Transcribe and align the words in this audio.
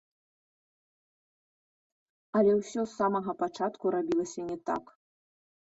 Але 2.41 2.51
ўсё 2.61 2.87
з 2.87 2.93
самага 2.99 3.31
пачатку 3.45 3.85
рабілася 3.99 4.41
не 4.53 4.57
так. 4.73 4.83